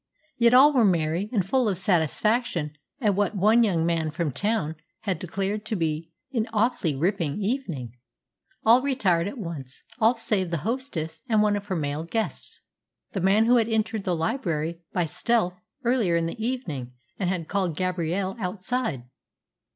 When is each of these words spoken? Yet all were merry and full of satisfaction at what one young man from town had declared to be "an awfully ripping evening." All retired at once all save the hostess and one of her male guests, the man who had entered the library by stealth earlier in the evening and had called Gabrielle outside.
Yet 0.35 0.55
all 0.55 0.73
were 0.73 0.83
merry 0.83 1.29
and 1.31 1.45
full 1.45 1.69
of 1.69 1.77
satisfaction 1.77 2.75
at 2.99 3.13
what 3.13 3.35
one 3.37 3.63
young 3.63 3.85
man 3.85 4.09
from 4.09 4.31
town 4.31 4.77
had 5.01 5.19
declared 5.19 5.63
to 5.67 5.75
be 5.75 6.11
"an 6.33 6.47
awfully 6.51 6.95
ripping 6.95 7.39
evening." 7.39 7.95
All 8.65 8.81
retired 8.81 9.27
at 9.27 9.37
once 9.37 9.83
all 9.99 10.15
save 10.17 10.49
the 10.49 10.65
hostess 10.65 11.21
and 11.29 11.43
one 11.43 11.55
of 11.55 11.67
her 11.67 11.75
male 11.75 12.03
guests, 12.03 12.61
the 13.11 13.21
man 13.21 13.45
who 13.45 13.57
had 13.57 13.69
entered 13.69 14.03
the 14.03 14.15
library 14.15 14.79
by 14.91 15.05
stealth 15.05 15.67
earlier 15.83 16.15
in 16.17 16.25
the 16.25 16.43
evening 16.43 16.93
and 17.19 17.29
had 17.29 17.47
called 17.47 17.77
Gabrielle 17.77 18.35
outside. 18.39 19.03